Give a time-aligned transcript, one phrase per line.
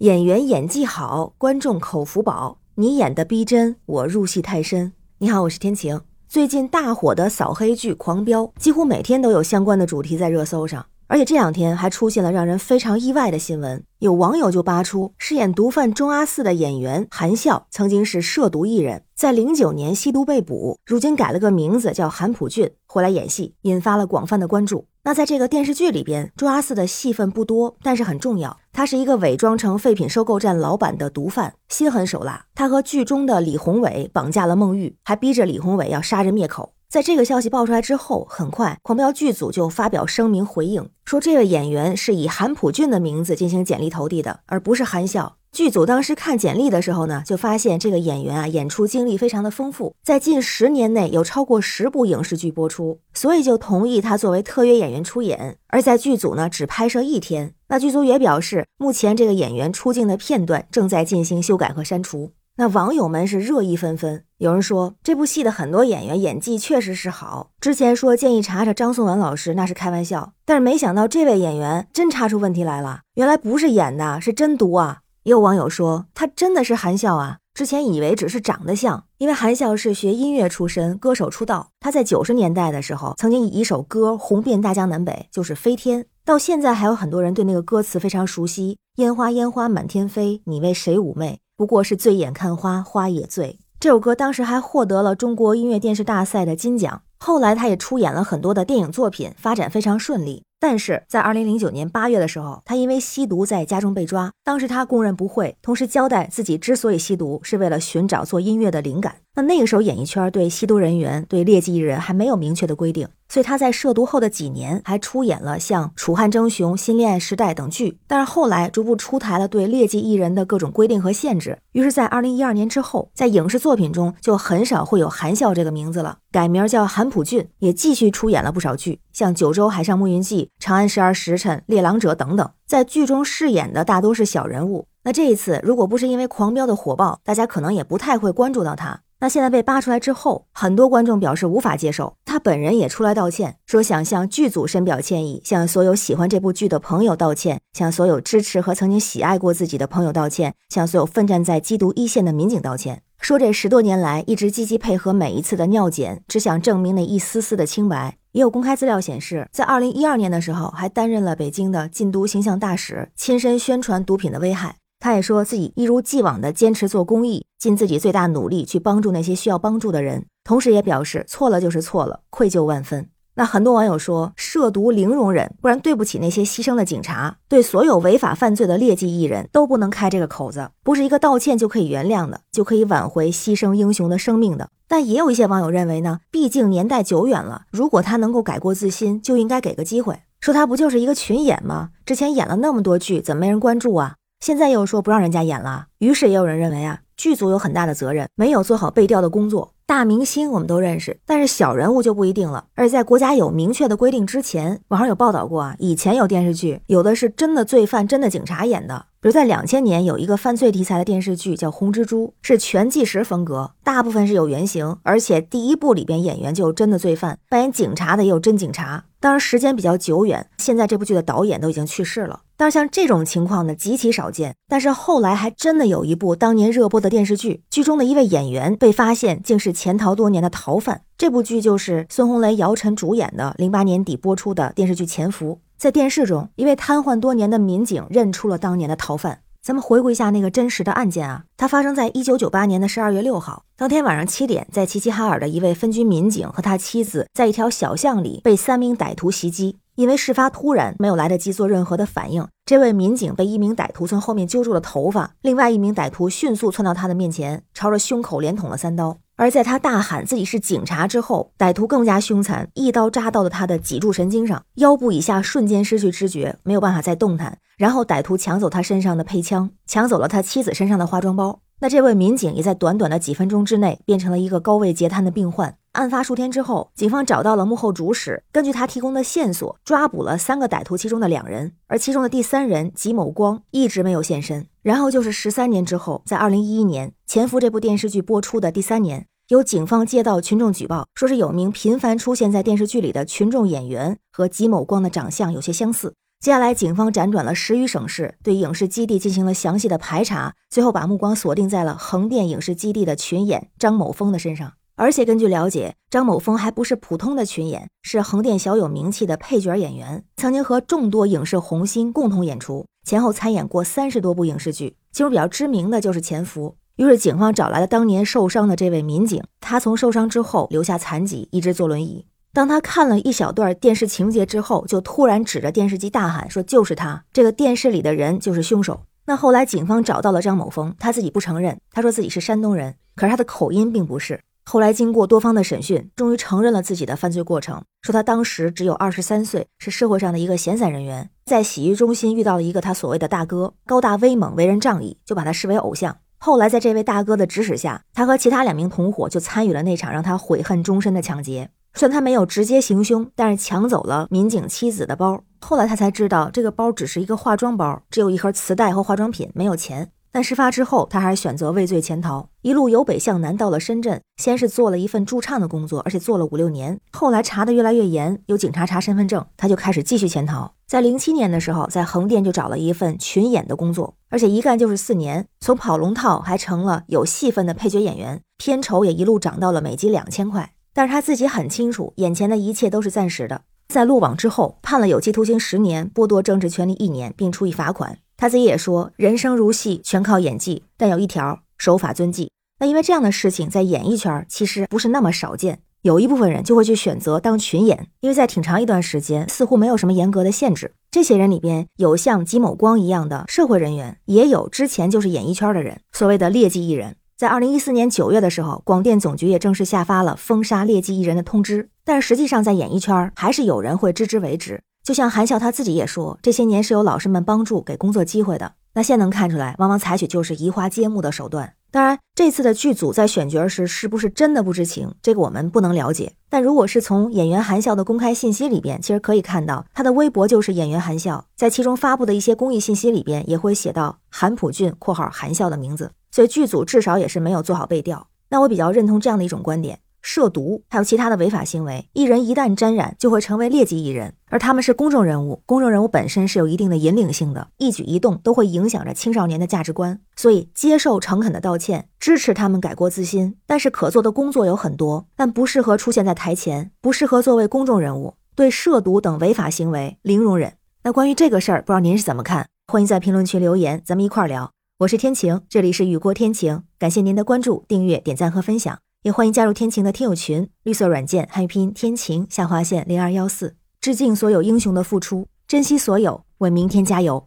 [0.00, 2.58] 演员演技好，观众口福宝。
[2.74, 4.92] 你演的逼真，我入戏太深。
[5.20, 5.98] 你好，我是天晴。
[6.28, 10.84] 最近大火的扫黑剧《狂飙》，几乎每天都有相关的主题在热搜上。
[11.06, 24.84] 而且这两天还出现了让人非常意外的新闻，有网友就扒出，饰演毒贩钟阿四的演员韩笑曾经是涉毒艺人，在零九年吸毒被捕，如今改了个名字叫韩普俊，回来演戏，引发了广泛的关注。
[25.06, 28.58] 那在这个电视剧里边，朱阿四的戏份不多，但是很重要。
[28.72, 32.46] 他是一个伪装成废品收购站老板的毒贩，心狠手辣。
[32.56, 36.72] 他和剧中的李宏伟绑架了孟玉，还逼着李宏伟要杀人灭口。
[36.88, 45.36] 在这个消息爆出来之后，很快狂飙剧组就发表声明回应，说这位演员是以韩普俊的名字进行简历投递的，而不是韩笑。
[45.56, 55.56] 剧组当时看简历的时候呢，就发现这个演员啊演出经历非常的丰富，在近十年内有超过十部影视剧播出，所以就同意他作为特约演员出演。
[55.68, 62.32] 而在剧组呢只拍摄一天，那剧组也表示，目前这个演员出镜的片段正在进行修改和删除。
[62.58, 74.98] 那网友们是热议纷纷，有人说这部戏的很多演员演技确实是好，之前说建议查查张颂文老师那是开玩笑，但是没想到这位演员真查出问题来了，原来不是演的，是真毒啊！
[75.26, 91.40] 有网友说他真的是韩笑啊，之前以为只是长得像，因为韩笑是学音乐出身，歌手出道，他在九十年代的时候曾经以一首歌红遍大江南北，就是《飞天》，到现在还有很多人对那个歌词非常熟悉，烟花烟花满天飞，你为谁妩媚？
[91.56, 93.58] 不过是醉眼看花，花也醉。
[93.80, 97.02] 这首歌当时还获得了中国音乐电视大赛的金奖。
[97.18, 100.44] 后来他也出演了很多的电影作品，发展非常顺利。
[100.68, 104.32] 但是在二零零九年八月的时候，他因为吸毒在家中被抓。
[104.42, 109.14] 当时他供认不讳，同时交代自己之所以吸毒，是为了寻找做音乐的灵感。
[109.36, 113.06] 那那个时候，演艺圈对吸毒人员、对劣迹艺人还没有明确的规定，
[113.36, 117.98] 所以他在涉毒后的几年还出演了像《楚汉争雄》《新恋爱时代》等剧。
[118.06, 134.86] 但是后来逐步出台了对劣迹艺人的各种规定和限制，于是，在二零一二年之后，在影视作品中就很少会有韩笑这个名字了，改名叫韩普俊，也继续出演了不少剧，像《九州海上牧云记》《长安十二时辰》《猎狼者》等等，在剧中饰演的大多是小人物。
[135.02, 139.02] 那这一次，如果不是因为《狂飙》的火爆，大家可能也不太会关注到他。
[139.26, 142.14] 那现在被扒出来之后，很多观众表示无法接受。
[142.24, 153.02] 他本人也出来道歉，说想向剧组深表歉意，向所有喜欢这部剧的朋友道歉，向所有支持和曾经喜爱过自己的朋友道歉，向所有奋战在缉毒一线的民警道歉。
[153.18, 158.18] 说这十多年来一直积极配合每一次的尿检，只想证明那一丝丝的清白。
[158.30, 164.76] 也有公开资料显示，在二零一二年的时候，还担任了北京的禁毒形象大使，亲身宣传毒品的危害。
[164.98, 173.08] 他也说自己一如既往的坚持做公益，尽自己最大努力去帮助那些需要帮助的人，同时也表示错了就是错了，愧疚万分。
[173.38, 184.70] 那很多网友说，涉毒零容忍，不然对不起那些牺牲的警察，对所有违法犯罪的劣迹艺人，都不能开这个口子，不是一个道歉就可以原谅的，就可以挽回牺牲英雄的生命的。
[184.88, 190.22] 但也有一些网友认为呢，毕竟年代久远了，如果他能够改过自新，就应该给个机会。
[190.40, 191.90] 说他不就是一个群演吗？
[192.06, 194.14] 之前演了那么多剧，怎么没人关注啊？
[194.46, 199.72] 现在又说不让人家演了，于是也有人认为啊，剧组有很大的责任，没有做好背调的工作。
[199.86, 202.66] 大明星我们都认识，但是小人物就不一定了。
[202.76, 209.06] 而且在国家有明确的规定之前，网上有报道过啊，以前有电视剧，有的是真的罪犯、真的警察演的。
[209.20, 219.06] 比如在两千年有一个犯罪题材的电视剧叫《红蜘蛛》，是全纪实风格，大部分是有原型，而且第一部里边演员就有真的罪犯，扮演警察的也有真警察。
[219.18, 222.42] 当然时间比较久远，现在这部剧的导演都已经去世了。
[222.56, 224.54] 但是像这种情况呢极其少见。
[224.68, 231.02] 但是后来还真的有一部当年热播的电视剧，剧中的一位演员被发现竟是潜逃多年的逃犯。
[231.18, 235.54] 这部剧就是孙红雷、姚晨主演的，零八年底播出的电视剧《潜伏》。
[235.78, 239.40] 在电视中，一位瘫痪多年的民警认出了当年的逃犯。
[239.62, 249.78] 咱们回顾一下那个真实的案件啊，它发生在一九九八年的十二月六号，当天晚上七点，在齐齐哈尔的一位分局民警和他妻子在一条小巷里被三名歹徒袭击。
[249.96, 259.16] 因为事发突然，没有来得及做任何的反应，这位民警被一名歹徒从后面揪住了头发，另外一名歹徒迅速窜到他的面前，朝着胸口连捅了三刀。
[259.36, 267.58] 而在他大喊自己是警察之后，歹徒更加凶残，一刀扎到了他的脊柱神经上，腰部以下瞬间失去知觉，没有办法再动弹。
[267.76, 271.60] 然后歹徒抢走他身上的配枪，抢走了他妻子身上的化妆包。
[271.78, 275.76] 那这位民警也在短短的几分钟之内变成了一个高位截瘫的病患。
[275.92, 284.66] 案发数天之后，警方找到了幕后主使，根据他提供的线索，抓捕了三个歹徒，其中的两人，而其中的第三人吉某光一直没有现身。
[284.82, 289.26] 然后就是十三年之后，在二零一一年《潜伏》这部电视剧播出的第三年。
[289.48, 304.74] 有警方接到群众举报，说是有名频繁出现在电视剧里的群众演员和吉某光的长相有些相似，接下来，警方辗转了十余省市，对影视基地进行了详细的排查，最后把目光锁定在了横店影视基地的群演张某峰的身上。
[304.94, 316.76] 而且根据了解，张某峰还不是普通的群演，是横店小有名气的配角演员，曾经和众多影视红星共同演出，前后参演过三十多部影视剧，其中比较知名的就是《潜伏》。
[317.02, 322.26] 于是警方找来了当年受伤的这位民警，他从受伤之后留下残疾，一直坐轮椅。
[322.56, 334.40] 当他看了一小段电视情节之后，就突然指着电视机大喊说：“就是他，这个电视里的人就是凶手。”那后来警方找到了张某峰，他自己不承认，他说自己是山东人，可是他的口音并不是。
[334.64, 346.16] 后来经过多方的审讯，终于承认了自己的犯罪过程，说他当时只有二十三岁，是社会上的一个闲散人员，在洗浴中心遇到了一个他所谓的大哥，高大威猛，为人仗义，就把他视为偶像。
[346.38, 351.68] 后来，在这位大哥的指使下，他和其他两名同伙就参与了那场让他悔恨终身的抢劫。
[351.98, 355.42] 虽然他没有直接行凶，但是抢走了民警妻子的包。
[355.60, 360.10] 后来他才知道，这个包只是一个化妆包，只有一盒磁带和化妆品，没有钱。
[360.30, 364.20] 但事发之后，他还是选择畏罪潜逃，一路由北向南到了深圳。
[364.36, 367.00] 先是做了一份驻唱的工作，而且做了五六年。
[367.12, 370.74] 后来查的越来越严，有警察查身份证，他就开始继续潜逃。
[370.86, 380.72] 在零七年的时候，在横店就找了一份群演的工作，而且一干就是四年，从跑龙套还成了有戏份的配角演员，片酬也一路涨到了每集两千块。
[380.96, 383.60] 但是他自己很清楚，眼前的一切都是暂时的。
[383.86, 388.18] 在落网之后，判了有期徒刑十年，剥夺政治权利一年，并处以罚款。
[388.38, 390.84] 他自己也说，人生如戏，全靠演技。
[390.96, 392.50] 但有一条，守法遵纪。
[392.80, 400.94] 那因为这样的事情在演艺圈其实不是那么少见，有一部分人就会去选择当群演，因为在挺长一段时间似乎没有什么严格的限制。
[401.10, 407.16] 这些人里边有像吉某光一样的社会人员，也有之前就是演艺圈的人，所谓的劣迹艺人。
[407.36, 411.90] 在二零一四年九月的时候，广电总局也正式下发了封杀劣迹艺人的通知。
[412.02, 414.80] 但是实际上，在演艺圈还是有人会知之为止。
[415.04, 418.72] 就像韩笑他自己也说，这些年是有老师们帮助给工作机会的。
[418.94, 421.74] 那现在能看出来，往往采取就是移花接木的手段。
[421.90, 426.32] 当然，这次的剧组在选角时是不是真的不知情，这个我们不能了解。
[426.48, 438.28] 但如果是从演员韩笑的公开信息里边，其实可以看到他的微博就是演员韩笑，在其中发布的一些公益信息里边也会写到韩普俊（括号韩笑）的名字，所以剧组至少也是没有做好背调。
[438.50, 440.00] 那我比较认同这样的一种观点。
[440.20, 444.34] 涉毒还有其他的违法行为，艺人一旦沾染，就会成为劣迹艺人。
[444.50, 450.20] 而他们是公众人物，公众人物本身是有一定的引领性的，一举一动都会影响着青少年的价值观。
[450.36, 453.56] 所以，接受诚恳的道歉，支持他们改过自新。
[453.66, 458.34] 但是，可做的工作有很多，但不适合出现在台前，不适合作为公众人物。
[458.54, 460.74] 对涉毒等违法行为零容忍。
[461.04, 462.66] 那关于这个事儿，不知道您是怎么看？
[462.92, 464.75] 欢迎在评论区留言，咱们一块儿聊。
[465.00, 468.98] 我是天晴，这里是雨过天晴，感谢您的关注、订阅、点赞和分享。
[469.24, 477.46] 也欢迎加入天晴的听友群，绿色软件汉语拼音天晴下划线零二幺四，致敬所有英雄的付出，珍惜所有，为明天加油，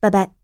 [0.00, 0.37] 拜拜。